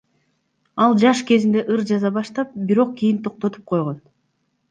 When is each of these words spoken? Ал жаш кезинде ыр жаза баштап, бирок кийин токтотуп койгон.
Ал 0.85 0.91
жаш 1.01 1.19
кезинде 1.31 1.61
ыр 1.75 1.81
жаза 1.91 2.09
баштап, 2.17 2.49
бирок 2.71 2.91
кийин 3.01 3.17
токтотуп 3.29 3.63
койгон. 3.69 3.97